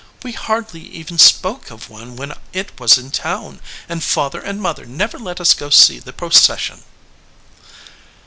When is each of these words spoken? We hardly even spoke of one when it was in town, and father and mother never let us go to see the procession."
We 0.23 0.31
hardly 0.31 0.79
even 0.81 1.19
spoke 1.19 1.69
of 1.69 1.87
one 1.87 2.15
when 2.15 2.33
it 2.53 2.79
was 2.79 2.97
in 2.97 3.11
town, 3.11 3.59
and 3.87 4.03
father 4.03 4.41
and 4.41 4.59
mother 4.59 4.83
never 4.87 5.19
let 5.19 5.39
us 5.39 5.53
go 5.53 5.69
to 5.69 5.77
see 5.77 5.99
the 5.99 6.11
procession." 6.11 6.81